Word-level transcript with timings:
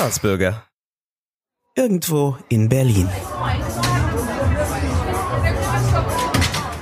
Staatsbürger. 0.00 0.62
Irgendwo 1.76 2.34
in 2.48 2.70
Berlin. 2.70 3.06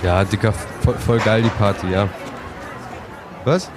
Ja, 0.04 0.22
Dicker, 0.22 0.52
voll, 0.52 0.94
voll 0.94 1.18
geil 1.18 1.42
die 1.42 1.48
Party, 1.48 1.88
ja. 1.90 2.08
Was? 3.44 3.72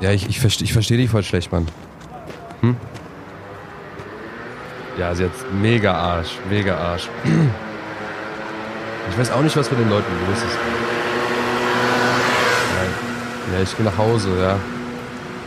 Ja, 0.00 0.12
ich, 0.12 0.26
ich 0.26 0.40
verstehe 0.40 0.64
ich 0.64 0.72
versteh 0.72 0.96
dich 0.96 1.10
voll 1.10 1.22
schlecht, 1.22 1.52
Mann. 1.52 1.68
Hm? 2.62 2.74
Ja, 4.98 5.14
sie 5.14 5.24
hat 5.24 5.32
mega 5.60 5.92
Arsch, 5.92 6.38
mega 6.48 6.74
Arsch. 6.74 7.10
Ich 9.10 9.18
weiß 9.18 9.30
auch 9.32 9.42
nicht, 9.42 9.54
was 9.58 9.70
mit 9.70 9.78
den 9.78 9.90
Leuten 9.90 10.10
los 10.26 10.38
ist. 10.38 10.58
Ja, 12.72 13.58
ja 13.58 13.62
ich 13.62 13.76
gehe 13.76 13.84
nach 13.84 13.98
Hause, 13.98 14.30
ja. 14.40 14.58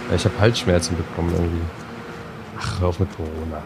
ja 0.10 0.16
ich 0.16 0.24
habe 0.24 0.40
Halsschmerzen 0.40 0.96
bekommen 0.96 1.34
irgendwie. 1.34 1.79
Ach, 2.60 2.82
hör 2.82 2.88
auf 2.90 3.00
mit 3.00 3.10
Corona. 3.16 3.62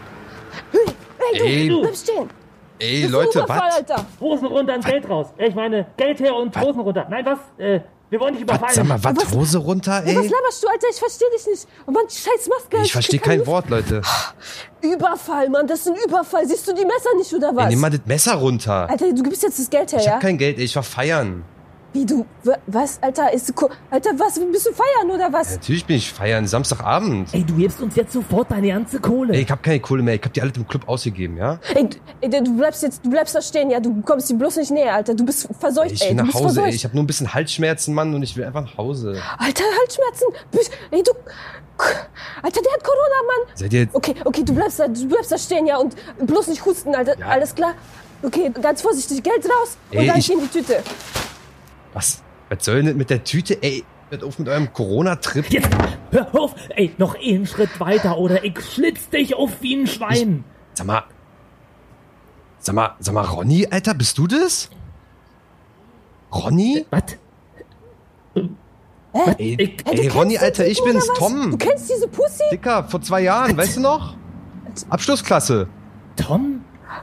Hey, 0.72 1.38
du, 1.38 1.44
Ey. 1.44 1.68
du 1.68 1.80
bleib 1.80 1.96
stehen. 1.96 2.30
Ey, 2.78 3.06
Leute, 3.06 3.44
was? 3.46 3.74
Alter. 3.76 4.04
Hosen 4.20 4.46
runter 4.46 4.74
und 4.74 4.84
Geld 4.84 5.08
raus. 5.08 5.28
Ich 5.38 5.54
meine, 5.54 5.86
Geld 5.96 6.20
her 6.20 6.34
und 6.34 6.58
Hosen 6.60 6.80
runter. 6.80 7.06
Nein, 7.08 7.24
was? 7.24 7.38
Äh, 7.58 7.80
wir 8.10 8.20
wollen 8.20 8.34
dich 8.34 8.42
überfallen. 8.42 8.74
Sag 8.74 8.86
mal, 8.86 9.02
was? 9.02 9.32
Hose 9.32 9.58
runter, 9.58 10.02
Ey, 10.04 10.14
was 10.14 10.24
ey? 10.26 10.30
laberst 10.30 10.62
du, 10.62 10.68
Alter? 10.68 10.86
Ich 10.90 10.98
verstehe 10.98 11.28
dich 11.36 11.46
nicht. 11.46 11.66
Oh 11.86 11.90
Mann, 11.90 12.04
scheiß 12.08 12.48
Maske. 12.48 12.76
Ich 12.84 12.92
verstehe 12.92 13.20
kein 13.20 13.46
Wort, 13.46 13.70
Leute. 13.70 13.96
Luft. 13.96 14.34
Überfall, 14.82 15.48
Mann. 15.48 15.66
Das 15.66 15.80
ist 15.80 15.88
ein 15.88 15.96
Überfall. 16.06 16.46
Siehst 16.46 16.68
du 16.68 16.74
die 16.74 16.84
Messer 16.84 17.10
nicht, 17.16 17.32
oder 17.32 17.48
Ey, 17.50 17.56
was? 17.56 17.68
nimm 17.70 17.80
mal 17.80 17.90
das 17.90 18.00
Messer 18.04 18.34
runter. 18.34 18.88
Alter, 18.90 19.12
du 19.12 19.22
gibst 19.22 19.42
jetzt 19.42 19.58
das 19.58 19.70
Geld 19.70 19.92
her, 19.92 20.00
Ich 20.00 20.06
ja? 20.06 20.12
hab 20.14 20.20
kein 20.20 20.36
Geld, 20.38 20.58
ey, 20.58 20.64
ich 20.64 20.76
war 20.76 20.82
feiern. 20.82 21.44
Wie, 21.94 22.04
du, 22.04 22.26
wa- 22.42 22.58
was, 22.66 22.98
Alter? 23.00 23.32
Ist, 23.32 23.54
Alter, 23.88 24.10
was? 24.18 24.38
Bist 24.38 24.66
du 24.66 24.72
feiern, 24.72 25.10
oder 25.10 25.32
was? 25.32 25.52
Natürlich 25.52 25.86
bin 25.86 25.96
ich 25.96 26.12
feiern, 26.12 26.44
Samstagabend. 26.46 27.32
Ey, 27.32 27.44
du 27.44 27.54
gibst 27.54 27.80
uns 27.80 27.94
jetzt 27.94 28.12
sofort 28.12 28.50
deine 28.50 28.66
ganze 28.68 28.98
Kohle. 28.98 29.32
Ey, 29.32 29.42
ich 29.42 29.50
hab 29.50 29.62
keine 29.62 29.78
Kohle 29.78 30.02
mehr, 30.02 30.14
ich 30.16 30.22
hab 30.24 30.32
die 30.32 30.42
alle 30.42 30.50
im 30.56 30.66
Club 30.66 30.88
ausgegeben, 30.88 31.36
ja? 31.36 31.60
Ey, 31.72 31.88
du- 31.88 31.96
ey, 32.20 32.28
du 32.42 32.56
bleibst 32.56 32.82
jetzt, 32.82 33.04
du 33.06 33.10
bleibst 33.10 33.36
da 33.36 33.40
stehen, 33.40 33.70
ja? 33.70 33.78
Du 33.78 34.02
kommst 34.02 34.28
dir 34.28 34.34
bloß 34.34 34.56
nicht 34.56 34.72
näher, 34.72 34.92
Alter. 34.94 35.14
Du 35.14 35.24
bist 35.24 35.48
verseucht, 35.58 35.92
Ich 35.92 36.02
ey. 36.02 36.10
will 36.10 36.16
du 36.16 36.24
nach 36.24 36.34
Hause, 36.34 36.62
ey. 36.64 36.70
Ich 36.74 36.84
hab 36.84 36.94
nur 36.94 37.04
ein 37.04 37.06
bisschen 37.06 37.32
Halsschmerzen, 37.32 37.94
Mann, 37.94 38.12
und 38.12 38.24
ich 38.24 38.36
will 38.36 38.44
einfach 38.44 38.62
nach 38.62 38.76
Hause. 38.76 39.22
Alter, 39.38 39.62
Halsschmerzen. 39.80 40.26
Ey, 40.90 41.02
du... 41.02 41.12
Alter, 42.42 42.60
der 42.60 42.72
hat 42.72 42.82
Corona, 42.82 43.22
Mann. 43.26 43.54
Seid 43.54 43.72
ihr 43.72 43.80
jetzt... 43.82 43.94
Okay, 43.94 44.14
okay, 44.24 44.42
du 44.44 44.52
bleibst 44.52 44.80
da, 44.80 44.88
du 44.88 45.06
bleibst 45.06 45.30
da 45.30 45.38
stehen, 45.38 45.66
ja, 45.66 45.76
und 45.78 45.94
bloß 46.18 46.48
nicht 46.48 46.64
husten, 46.64 46.92
Alter. 46.94 47.16
Ja. 47.18 47.26
Alles 47.28 47.54
klar? 47.54 47.74
Okay, 48.22 48.50
ganz 48.60 48.82
vorsichtig, 48.82 49.22
Geld 49.22 49.44
raus 49.44 49.76
und 49.92 49.98
Ey, 49.98 50.06
dann 50.08 50.18
ich- 50.18 50.32
in 50.32 50.40
die 50.40 50.48
Tüte. 50.48 50.82
Was? 51.94 52.22
Was 52.50 52.64
soll 52.64 52.82
denn 52.82 52.96
mit 52.96 53.08
der 53.10 53.24
Tüte? 53.24 53.62
Ey, 53.62 53.84
hört 54.10 54.22
auf 54.22 54.38
mit 54.38 54.48
eurem 54.48 54.72
Corona-Trip. 54.72 55.46
Jetzt, 55.50 55.68
hör 56.10 56.34
auf. 56.34 56.54
Ey, 56.70 56.92
noch 56.98 57.14
einen 57.16 57.46
Schritt 57.46 57.80
weiter 57.80 58.18
oder 58.18 58.44
ich 58.44 58.60
schlitz 58.60 59.08
dich 59.08 59.34
auf 59.34 59.62
wie 59.62 59.74
ein 59.76 59.86
Schwein. 59.86 60.44
Sag 60.74 60.86
mal... 60.86 61.04
Sag 62.58 62.74
mal, 62.74 62.94
sag 62.98 63.14
mal, 63.14 63.24
Ronny, 63.24 63.66
Alter, 63.70 63.92
bist 63.94 64.16
du 64.18 64.26
das? 64.26 64.70
Ronny? 66.32 66.86
Was? 66.90 67.02
Ey, 69.38 69.56
Ich- 69.58 69.76
Hey, 69.84 69.96
du 69.96 70.02
ey 70.02 70.08
Ronny, 70.08 70.38
Alter, 70.38 70.66
ich 70.66 70.82
bin's? 70.82 71.06
Tom. 71.16 71.52
Du 71.52 71.56
kennst 71.58 71.88
diese 71.90 72.08
Pussy? 72.08 72.42
Dicker, 72.50 72.84
vor 72.84 73.00
zwei 73.02 73.20
Jahren, 73.20 73.56
weißt 73.56 73.76
du 73.76 73.80
noch? 73.80 74.16
Abschlussklasse. 74.88 75.68
Tom? 76.16 76.53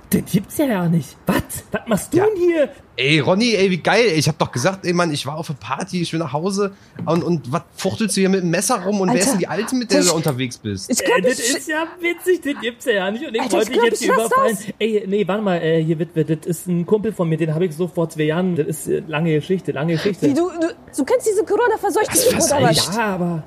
Das 0.09 0.22
gibt's 0.31 0.58
ja 0.58 0.66
ja 0.66 0.88
nicht. 0.89 1.16
Was? 1.25 1.42
Was 1.72 1.81
machst 1.88 2.14
du 2.14 2.17
Ja. 2.17 2.25
denn 2.25 2.36
hier? 2.38 2.70
Ey, 2.97 3.20
Ronny, 3.20 3.56
ey, 3.56 3.72
wie 3.72 3.78
geil. 3.78 4.06
ey. 4.09 4.14
Ich 4.20 4.28
hab 4.28 4.38
doch 4.38 4.52
gesagt, 4.52 4.86
ey, 4.86 4.94
Mann, 4.94 5.11
ich 5.11 5.25
war 5.25 5.38
auf 5.38 5.50
einer 5.50 5.58
Party, 5.59 6.02
ich 6.02 6.11
will 6.14 6.20
nach 6.20 6.34
Hause. 6.34 6.73
Und, 7.06 7.23
und 7.23 7.52
was 7.52 7.61
fuchtelst 7.75 8.16
du 8.16 8.22
hier 8.22 8.30
mit 8.30 8.42
dem 8.44 8.50
Messer 8.52 8.84
rum? 8.84 9.00
Und 9.02 9.08
wer 9.08 9.14
Alter, 9.14 9.23
ist 9.25 9.31
denn 9.31 9.39
die 9.39 9.47
Alte, 9.47 9.75
mit 9.75 9.92
der 9.92 10.03
du 10.03 10.14
unterwegs 10.14 10.58
bist? 10.58 10.89
Ich 10.92 11.02
Äh, 11.02 11.06
glaube, 11.06 11.22
das 11.23 11.39
ich... 11.39 11.56
ist 11.58 11.67
ja 11.67 11.88
witzig, 12.00 12.42
das 12.44 12.62
gibt's 12.62 12.86
ja 12.86 12.92
ja 12.94 13.12
nicht. 13.12 13.25
Und 13.25 13.34
ich 13.36 13.42
Alter, 13.42 13.53
wollte 13.58 13.72
ich 13.72 13.78
dich 13.78 13.78
glaub, 13.80 13.86
jetzt 13.92 14.02
ich 14.02 14.08
hier 14.08 14.16
lass 14.17 14.28
überfallen. 14.28 14.58
das. 14.58 14.73
Ey, 14.80 15.03
nee, 15.08 15.28
warte 15.28 15.42
mal, 15.44 15.62
äh, 15.62 15.84
hier 15.84 15.97
Witwe, 16.00 16.25
das 16.25 16.45
ist 16.45 16.67
ein 16.67 16.86
Kumpel 16.86 17.14
von 17.14 17.28
mir, 17.30 17.38
den 17.38 17.53
habe 17.56 17.66
ich 17.66 17.75
so 17.75 17.88
vor 17.88 18.09
zwei 18.09 18.23
Jahren. 18.23 18.56
Das 18.56 18.68
ist 18.68 18.88
äh, 18.88 19.02
lange 19.08 19.34
Geschichte, 19.34 19.72
lange 19.72 19.94
Geschichte. 19.94 20.28
Wie, 20.29 20.34
du, 20.34 20.50
du, 20.50 20.68
du 20.96 21.06
kennst 21.06 21.28
diese 21.28 21.44
Corona-verseuchte 21.44 22.13
was? 22.38 22.50
ja, 22.96 23.02
aber. 23.03 23.44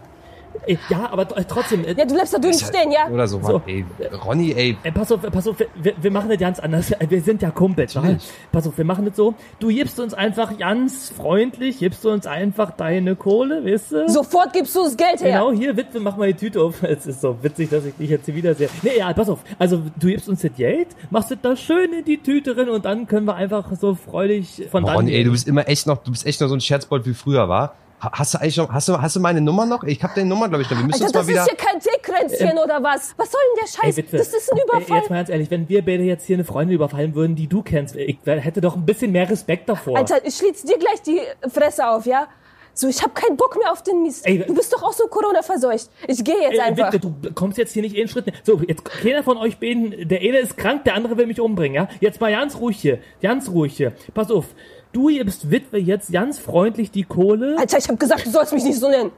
Ey, 0.67 0.79
ja, 0.89 1.09
aber 1.11 1.29
t- 1.29 1.45
trotzdem. 1.49 1.85
Äh, 1.85 1.95
Ja, 1.95 2.05
du 2.05 2.15
bleibst 2.15 2.33
da 2.35 2.39
drin 2.39 2.55
stehen, 2.55 2.91
ja? 2.93 3.09
Oder 3.11 3.27
so, 3.29 3.39
Mann. 3.39 3.51
So. 3.53 3.63
Ey, 3.67 3.85
Ronny, 4.25 4.53
ey. 4.53 4.77
Ey, 4.83 4.93
pass 4.93 5.13
auf, 5.13 5.21
pass 5.23 5.47
auf, 5.49 5.57
wir, 5.59 5.93
wir 6.01 6.11
machen 6.11 6.29
das 6.29 6.39
ganz 6.39 6.59
anders. 6.61 6.93
Wir 7.09 7.21
sind 7.21 7.43
ja 7.43 7.51
Kumpels. 7.51 7.95
Natürlich. 7.95 8.25
Pass 8.51 8.67
auf, 8.67 8.77
wir 8.79 8.85
machen 8.85 9.05
das 9.05 9.17
so. 9.17 9.35
Du 9.59 9.69
gibst 9.69 10.01
uns 10.01 10.15
einfach 10.15 10.57
ganz 10.59 11.11
freundlich, 11.11 11.79
gibst 11.79 12.05
du 12.05 12.11
uns 12.11 12.27
einfach 12.27 12.71
deine 12.71 13.15
Kohle, 13.17 13.65
weißt 13.65 13.93
du? 13.93 14.09
Sofort 14.09 14.53
gibst 14.53 14.75
du 14.75 14.85
das 14.85 14.97
Geld 14.97 15.21
her. 15.23 15.39
Genau, 15.41 15.53
hier, 15.53 15.77
Witwe, 15.77 16.01
mach 16.01 16.17
mal 16.17 16.29
die 16.33 16.39
Tüte 16.39 16.61
auf. 16.63 16.83
Es 16.83 17.07
ist 17.07 17.21
so 17.21 17.37
witzig, 17.43 17.71
dass 17.71 17.85
ich 17.85 17.95
dich 17.97 18.11
jetzt 18.11 18.25
hier 18.27 18.35
wieder 18.35 18.55
sehe. 18.55 18.69
Nee, 18.83 18.99
ja, 18.99 19.13
pass 19.13 19.29
auf. 19.29 19.41
Also, 19.59 19.83
du 19.99 20.07
gibst 20.07 20.29
uns 20.29 20.41
das 20.43 20.53
Geld, 20.57 20.89
machst 21.11 21.31
das 21.31 21.39
da 21.43 21.57
schön 21.57 21.93
in 21.93 22.05
die 22.05 22.19
Tüte 22.19 22.55
drin 22.55 22.69
und 22.69 22.85
dann 22.85 23.07
können 23.07 23.27
wir 23.27 23.35
einfach 23.35 23.71
so 23.81 23.95
freudig 23.95 24.63
von 24.71 24.85
dann 24.85 24.97
Ronny, 24.97 25.13
ey, 25.13 25.25
du 25.25 25.31
bist 25.33 25.47
immer 25.49 25.69
echt 25.69 25.87
noch, 25.87 25.99
du 25.99 26.11
bist 26.11 26.27
echt 26.27 26.41
noch 26.41 26.49
so 26.49 26.55
ein 26.55 26.61
Scherzbold 26.61 27.05
wie 27.07 27.15
früher, 27.15 27.49
war? 27.49 27.75
Hast 28.13 28.35
du 28.35 28.39
eigentlich 28.41 28.57
noch, 28.57 28.71
hast 28.71 28.89
du, 28.89 29.01
hast 29.01 29.17
du 29.17 29.21
meine 29.21 29.41
Nummer 29.41 29.67
noch? 29.67 29.83
Ich 29.85 30.03
hab 30.03 30.15
deine 30.15 30.29
Nummer, 30.29 30.49
glaube 30.49 30.63
ich, 30.63 30.71
noch. 30.71 30.79
Wir 30.79 30.85
müssen 30.87 31.05
Alter, 31.05 31.19
uns 31.21 31.27
das 31.27 31.27
mal 31.27 31.33
ist 31.33 31.47
wieder. 31.51 31.57
hier 31.57 31.57
kein 31.57 31.81
Teekränzchen 31.81 32.59
oder 32.59 32.83
was? 32.83 33.15
Was 33.17 33.31
soll 33.33 33.41
denn 33.51 33.65
der 33.65 33.65
Ey, 33.65 33.87
Scheiß? 33.93 33.97
Witwe. 33.97 34.17
das 34.19 34.29
ist 34.29 34.53
ein 34.53 34.59
Ey, 34.59 34.65
Überfall. 34.65 34.97
jetzt 34.99 35.11
mal 35.11 35.17
ganz 35.17 35.29
ehrlich, 35.29 35.51
wenn 35.51 35.69
wir 35.69 35.85
beide 35.85 36.03
jetzt 36.05 36.27
hier 36.27 36.37
eine 36.37 36.45
Freundin 36.45 36.75
überfallen 36.77 37.15
würden, 37.15 37.37
die 37.37 37.47
du 37.49 37.63
kennst, 37.63 37.97
ich 37.97 38.19
hätte 38.25 38.61
doch 38.61 38.77
ein 38.77 38.85
bisschen 38.87 39.13
mehr 39.13 39.29
Respekt 39.29 39.69
davor. 39.69 39.97
Alter, 39.97 40.25
ich 40.25 40.35
schließ 40.37 40.63
dir 40.63 40.79
gleich 40.79 41.03
die 41.03 41.21
Fresse 41.49 41.87
auf, 41.89 42.07
ja? 42.07 42.29
So, 42.77 42.89
ich 42.89 43.01
hab 43.05 43.15
keinen 43.15 43.37
Bock 43.37 43.57
mehr 43.57 43.71
auf 43.71 43.85
den 43.85 44.03
Mist. 44.03 44.27
Ey, 44.27 44.39
du 44.45 44.53
bist 44.53 44.73
doch 44.73 44.83
auch 44.83 44.93
so 44.93 45.07
Corona-verseucht. 45.07 45.89
Ich 46.09 46.25
gehe 46.25 46.35
jetzt 46.41 46.55
Ey, 46.55 46.61
einfach. 46.61 46.93
Witwe, 46.93 47.13
du 47.21 47.33
kommst 47.33 47.57
jetzt 47.57 47.73
hier 47.73 47.83
nicht 47.83 47.97
einen 47.97 48.09
Schritt. 48.09 48.27
näher. 48.27 48.35
So, 48.43 48.61
jetzt 48.67 48.85
keiner 48.85 49.23
von 49.23 49.37
euch 49.37 49.59
beiden, 49.61 50.09
der 50.09 50.19
eine 50.19 50.39
ist 50.39 50.57
krank, 50.57 50.83
der 50.83 50.95
andere 50.95 51.17
will 51.17 51.27
mich 51.27 51.41
umbringen, 51.41 51.77
ja? 51.77 51.89
Jetzt 52.01 52.21
mal 52.21 52.33
ganz 52.33 52.57
ruhig 52.57 52.77
hier, 52.79 52.99
ganz 53.23 53.49
ruhig 53.49 53.77
hier. 53.77 53.93
Pass 54.13 54.33
auf, 54.33 54.47
du 54.95 55.09
gibst 55.09 55.51
Witwe 55.51 55.79
jetzt 55.79 56.11
ganz 56.13 56.39
freundlich 56.39 56.91
die 56.91 57.03
Kohle. 57.03 57.57
Alter, 57.59 57.79
ich 57.79 57.89
hab 57.89 58.01
gesagt, 58.01 58.25
du 58.27 58.31
sollst 58.31 58.53
mich 58.53 58.65
nicht 58.65 58.79
so 58.79 58.89
nennen. 58.89 59.11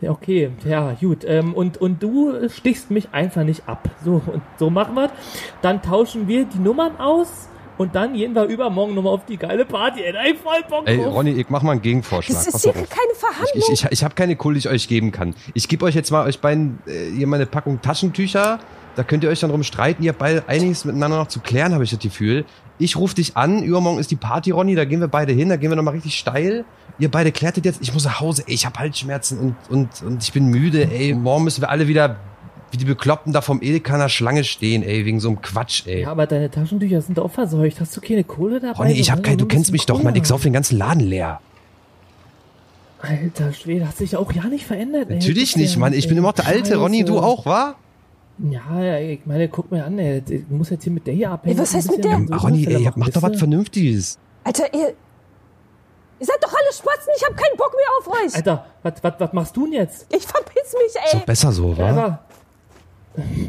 Ja, 0.00 0.10
okay, 0.10 0.50
ja, 0.68 0.96
gut. 1.00 1.24
Ähm, 1.24 1.54
und, 1.54 1.78
und 1.78 2.02
du 2.02 2.48
stichst 2.48 2.90
mich 2.90 3.08
einfach 3.12 3.42
nicht 3.44 3.68
ab. 3.68 3.88
So, 4.04 4.20
und 4.26 4.42
so 4.58 4.70
machen 4.70 4.94
wir's. 4.94 5.10
Dann 5.62 5.82
tauschen 5.82 6.28
wir 6.28 6.44
die 6.44 6.58
Nummern 6.58 6.98
aus 6.98 7.48
und 7.78 7.94
dann 7.94 8.12
gehen 8.14 8.34
wir 8.34 8.44
übermorgen 8.44 8.94
nochmal 8.94 9.14
auf 9.14 9.24
die 9.24 9.36
geile 9.36 9.64
Party. 9.64 10.02
Ey, 10.02 10.14
ey 10.14 10.34
voll 10.34 10.60
Bock 10.68 10.86
Ey. 10.86 11.02
Ronny, 11.02 11.30
ich 11.30 11.48
mach 11.48 11.62
mal 11.62 11.72
einen 11.72 11.82
Gegenvorschlag. 11.82 12.36
Das 12.36 12.46
ist 12.46 12.52
Pass 12.52 12.62
hier 12.62 12.72
keine 12.72 13.14
Verhandlung. 13.16 13.62
Ich, 13.72 13.84
ich, 13.84 13.86
ich 13.90 14.04
habe 14.04 14.14
keine 14.14 14.36
Kohle, 14.36 14.54
die 14.54 14.60
ich 14.60 14.68
euch 14.68 14.88
geben 14.88 15.10
kann. 15.10 15.34
Ich 15.54 15.68
gebe 15.68 15.84
euch 15.84 15.94
jetzt 15.94 16.10
mal 16.10 16.26
euch 16.26 16.40
beiden 16.40 16.80
äh, 16.86 17.10
hier 17.16 17.26
meine 17.26 17.46
Packung 17.46 17.80
Taschentücher. 17.80 18.60
Da 18.96 19.02
könnt 19.02 19.24
ihr 19.24 19.30
euch 19.30 19.40
dann 19.40 19.50
drum 19.50 19.62
streiten. 19.62 20.02
Ihr 20.02 20.10
habt 20.10 20.18
beide 20.18 20.48
einiges 20.48 20.84
miteinander 20.84 21.18
noch 21.18 21.28
zu 21.28 21.40
klären, 21.40 21.72
habe 21.74 21.84
ich 21.84 21.90
das 21.90 21.98
Gefühl. 21.98 22.44
Ich 22.78 22.96
rufe 22.96 23.14
dich 23.14 23.36
an. 23.36 23.62
Übermorgen 23.62 23.98
ist 23.98 24.10
die 24.10 24.16
Party, 24.16 24.50
Ronny. 24.50 24.74
Da 24.74 24.84
gehen 24.84 25.00
wir 25.00 25.08
beide 25.08 25.32
hin. 25.32 25.48
Da 25.48 25.56
gehen 25.56 25.70
wir 25.70 25.76
nochmal 25.76 25.94
richtig 25.94 26.16
steil. 26.16 26.64
Ihr 26.98 27.10
beide 27.10 27.32
klärtet 27.32 27.64
jetzt. 27.64 27.82
Ich 27.82 27.92
muss 27.92 28.04
nach 28.04 28.20
Hause. 28.20 28.44
Ey, 28.46 28.54
ich 28.54 28.66
habe 28.66 28.78
Halsschmerzen 28.78 29.38
und, 29.38 29.56
und, 29.68 30.02
und 30.02 30.22
ich 30.22 30.32
bin 30.32 30.46
müde. 30.46 30.88
Ey, 30.90 31.14
morgen 31.14 31.44
müssen 31.44 31.60
wir 31.60 31.70
alle 31.70 31.88
wieder 31.88 32.16
wie 32.74 32.76
die 32.76 32.84
Bekloppten 32.86 33.32
da 33.32 33.40
vom 33.40 33.62
Edeka 33.62 33.94
an 33.94 34.00
der 34.00 34.08
Schlange 34.08 34.42
stehen, 34.42 34.82
ey, 34.82 35.04
wegen 35.04 35.20
so 35.20 35.28
einem 35.28 35.40
Quatsch, 35.40 35.86
ey. 35.86 36.02
Ja, 36.02 36.10
aber 36.10 36.26
deine 36.26 36.50
Taschentücher 36.50 37.00
sind 37.02 37.20
auch 37.20 37.30
verseucht. 37.30 37.80
Hast 37.80 37.96
du 37.96 38.00
keine 38.00 38.24
Kohle 38.24 38.58
dabei? 38.58 38.76
Ronny, 38.76 38.92
ich 38.94 39.12
hab 39.12 39.18
wollen 39.18 39.22
kein, 39.24 39.38
du 39.38 39.46
kennst 39.46 39.70
mich 39.70 39.86
doch, 39.86 40.02
Mann. 40.02 40.16
Ich 40.16 40.22
Cola. 40.22 40.28
sauf 40.28 40.42
den 40.42 40.52
ganzen 40.52 40.76
Laden 40.76 41.02
leer. 41.04 41.40
Alter 43.00 43.52
Schwede, 43.52 43.86
hat 43.86 43.96
sich 43.96 44.16
auch 44.16 44.32
ja 44.32 44.44
nicht 44.44 44.66
verändert. 44.66 45.08
ey. 45.08 45.16
Natürlich 45.18 45.56
nicht, 45.56 45.76
Mann. 45.76 45.92
Ich 45.92 46.08
bin 46.08 46.16
ey, 46.16 46.18
immer 46.18 46.28
noch 46.28 46.34
der 46.34 46.48
Alte. 46.48 46.70
Scheiße. 46.70 46.76
Ronny, 46.76 47.04
du 47.04 47.20
auch, 47.20 47.46
wa? 47.46 47.76
Ja, 48.38 48.82
ja, 48.82 48.98
ich 48.98 49.24
meine, 49.26 49.48
guck 49.48 49.70
mal 49.70 49.82
an, 49.82 49.98
ey. 49.98 50.22
Ich 50.28 50.48
muss 50.48 50.70
jetzt 50.70 50.84
hier 50.84 50.92
mit 50.92 51.06
der 51.06 51.14
hier 51.14 51.30
abhängen. 51.30 51.56
Ey, 51.56 51.62
was 51.62 51.74
heißt 51.74 51.90
mit 51.90 52.04
der? 52.04 52.20
so 52.26 52.34
Ronny, 52.34 52.66
ey, 52.66 52.90
mach 52.96 53.08
doch 53.10 53.22
was? 53.22 53.38
Vernünftiges. 53.38 54.18
Alter, 54.42 54.72
ihr. 54.74 54.94
Ihr 56.20 56.26
seid 56.26 56.36
doch 56.42 56.52
alle 56.52 56.72
Spatzen, 56.72 57.12
ich 57.16 57.24
hab 57.24 57.36
keinen 57.36 57.56
Bock 57.56 57.72
mehr 57.74 57.86
auf 57.98 58.24
euch. 58.24 58.34
Alter, 58.36 58.66
was, 58.82 58.94
was, 59.02 59.14
was 59.18 59.32
machst 59.32 59.56
du 59.56 59.64
denn 59.64 59.74
jetzt? 59.74 60.06
Ich 60.14 60.24
verpiss 60.26 60.72
mich, 60.74 60.86
Ist 60.86 60.96
ey. 61.12 61.18
doch 61.18 61.26
besser 61.26 61.52
so, 61.52 61.76
wa? 61.76 61.88
Aber. 61.88 62.24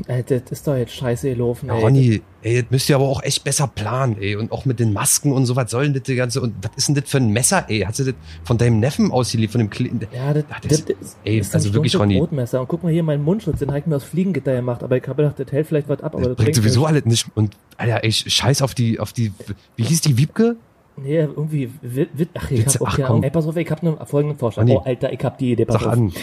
Ey, 0.08 0.24
das 0.24 0.44
ist 0.52 0.68
doch 0.68 0.76
jetzt 0.76 0.94
scheiße 0.94 1.30
gelaufen, 1.30 1.68
Ja, 1.70 1.76
ey. 1.76 1.82
Ronny, 1.82 2.22
ey, 2.44 2.62
das 2.62 2.72
müsst 2.72 2.88
ihr 2.90 2.96
aber 2.98 3.06
auch 3.08 3.24
echt 3.24 3.44
besser 3.44 3.68
planen, 3.68 4.16
ey. 4.22 4.36
Und 4.36 4.52
auch 4.52 4.66
mit 4.66 4.80
den 4.80 4.94
Masken 4.94 5.32
und 5.32 5.46
so, 5.48 5.56
was 5.56 5.72
soll 5.72 5.86
denn 5.86 5.94
das 5.96 6.04
die 6.04 6.16
ganze, 6.16 6.40
und 6.42 6.54
was 6.62 6.72
ist 6.78 6.88
denn 6.88 6.96
das 6.96 7.10
für 7.10 7.18
ein 7.18 7.30
Messer, 7.30 7.66
ey? 7.68 7.80
Hast 7.82 8.00
du 8.00 8.04
das 8.04 8.14
von 8.44 8.58
deinem 8.60 8.80
Neffen 8.80 9.12
ausgeliefert, 9.12 9.54
von 9.54 9.62
dem 9.62 9.70
Kle 9.72 9.90
Ja, 10.14 10.34
das, 10.34 10.44
Ja, 10.50 10.56
das, 10.62 10.86
das- 10.86 10.86
das 11.00 11.18
ey, 11.24 11.40
ist 11.40 11.54
also 11.56 11.74
wirklich, 11.74 11.98
Ronny. 11.98 12.20
Brotmesser. 12.20 12.62
Und 12.62 12.68
guck 12.68 12.84
mal 12.84 12.92
hier, 12.92 13.02
meinen 13.04 13.24
Mundschutz, 13.24 13.60
den 13.60 13.70
habe 13.70 13.80
ich 13.80 13.86
mir 13.88 13.96
aus 13.96 14.04
Fliegengitter 14.04 14.56
gemacht. 14.56 14.84
Aber 14.84 14.98
ich 14.98 15.08
habe 15.08 15.24
gedacht, 15.24 15.40
das 15.40 15.52
hält 15.52 15.66
vielleicht 15.68 15.90
was 15.90 16.02
ab. 16.02 16.16
Aber 16.16 16.28
Das 16.30 16.36
bringt 16.38 16.56
sowieso 16.56 16.82
nichts. 16.82 16.90
alles 16.92 17.06
nicht. 17.06 17.28
Und, 17.36 17.58
Alter, 17.78 18.04
ey, 18.04 18.12
scheiß 18.12 18.62
auf 18.62 18.76
die, 18.76 19.00
auf 19.00 19.14
die, 19.14 19.32
wie 19.78 19.84
hieß 19.84 20.02
die 20.02 20.18
Wiebke? 20.18 20.58
Nee, 20.98 21.18
irgendwie, 21.18 21.70
wit, 21.82 22.10
wit, 22.14 22.30
ach, 22.36 22.50
ich 22.52 22.62
Witze, 22.62 22.80
hab 22.80 22.88
auch 22.88 22.88
ach, 23.00 23.08
komm. 23.08 23.24
Ey, 23.24 23.30
pass 23.30 23.46
auf, 23.46 23.58
ich 23.58 23.70
hab 23.70 23.84
einen 23.84 23.98
folgenden 24.06 24.38
Vorschlag. 24.40 24.64
Ronny. 24.64 24.76
Oh, 24.78 24.84
Alter, 24.86 25.12
ich 25.12 25.20
hab 25.26 25.38
die 25.38 25.52
Idee, 25.52 25.66
pass 25.66 25.82
Sag 25.82 25.88
auf. 25.88 25.94
an. 25.94 26.14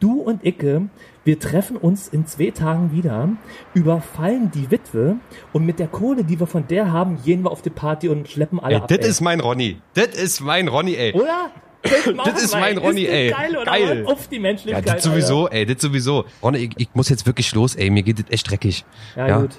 Du 0.00 0.22
und 0.22 0.42
Icke, 0.46 0.82
wir 1.24 1.38
treffen 1.38 1.76
uns 1.76 2.08
in 2.08 2.26
zwei 2.26 2.50
Tagen 2.50 2.92
wieder, 2.92 3.28
überfallen 3.74 4.50
die 4.50 4.70
Witwe 4.70 5.16
und 5.52 5.64
mit 5.64 5.78
der 5.78 5.86
Kohle, 5.88 6.24
die 6.24 6.38
wir 6.40 6.46
von 6.46 6.66
der 6.66 6.92
haben, 6.92 7.18
gehen 7.22 7.42
wir 7.44 7.50
auf 7.50 7.62
die 7.62 7.70
Party 7.70 8.08
und 8.08 8.28
schleppen 8.28 8.58
alle 8.60 8.74
Ey, 8.76 8.80
ab. 8.82 8.88
das 8.88 9.06
ist 9.06 9.20
mein 9.20 9.40
Ronny. 9.40 9.80
Das 9.94 10.08
ist 10.08 10.40
mein 10.40 10.68
Ronny, 10.68 10.94
ey. 10.94 11.12
Oder? 11.14 11.50
Das 12.24 12.42
ist 12.42 12.52
mein 12.54 12.78
Ronny, 12.78 13.06
ey. 13.06 13.30
Geil, 13.30 13.56
oder? 13.56 13.64
Geil. 13.64 14.04
Auf 14.06 14.28
die 14.28 14.36
Ja, 14.36 14.40
Menschlichkeit. 14.42 14.86
das 14.88 15.02
sowieso, 15.02 15.48
ey, 15.48 15.66
das 15.66 15.80
sowieso. 15.82 16.24
Ronny, 16.42 16.58
ich, 16.58 16.70
ich 16.76 16.88
muss 16.94 17.08
jetzt 17.08 17.26
wirklich 17.26 17.52
los, 17.54 17.74
ey, 17.74 17.90
mir 17.90 18.02
geht 18.02 18.18
das 18.20 18.26
echt 18.30 18.50
dreckig. 18.50 18.84
Alter. 19.16 19.28
Ja, 19.28 19.40
gut. 19.40 19.50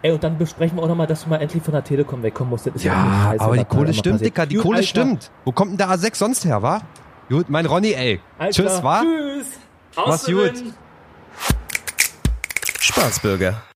Ey, 0.00 0.12
und 0.12 0.22
dann 0.24 0.38
besprechen 0.38 0.76
wir 0.78 0.82
auch 0.84 0.88
nochmal, 0.88 1.06
dass 1.08 1.24
du 1.24 1.30
mal 1.30 1.36
endlich 1.40 1.62
von 1.62 1.72
der 1.74 1.82
Telekom 1.84 2.22
wegkommen 2.22 2.50
musst. 2.50 2.66
Das 2.66 2.74
ist 2.76 2.84
ja, 2.84 2.92
Ja, 2.94 3.24
scheiße, 3.32 3.44
aber 3.44 3.56
die 3.56 3.64
Kohle 3.64 3.92
stimmt, 3.94 4.14
passiert. 4.14 4.26
Dicker, 4.36 4.46
die 4.46 4.54
Gut, 4.56 4.62
Kohle 4.64 4.76
Alter. 4.78 4.86
stimmt. 4.88 5.30
Wo 5.44 5.52
kommt 5.52 5.70
denn 5.72 5.78
der 5.78 5.88
A6 5.90 6.14
sonst 6.16 6.44
her, 6.44 6.62
wa? 6.62 6.82
Gut, 7.28 7.50
mein 7.50 7.66
Ronny, 7.66 7.92
ey. 7.92 8.20
Alter, 8.38 8.52
Tschüss, 8.62 8.82
wa? 8.82 9.02
Tschüss. 9.02 9.46
Mach's 9.96 10.24
Außerdem- 10.28 10.72
gut. 12.94 13.02
Spaßbürger. 13.02 13.71